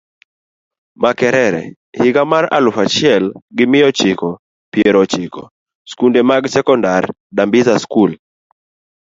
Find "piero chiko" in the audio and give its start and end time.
4.71-5.43